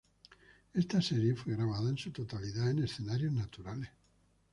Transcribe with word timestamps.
Esta 0.73 0.99
serie 0.99 1.35
fue 1.35 1.53
grabada 1.55 1.87
en 1.91 1.97
su 1.99 2.09
totalidad 2.11 2.71
en 2.71 2.83
escenarios 2.85 3.31
naturales. 3.33 3.91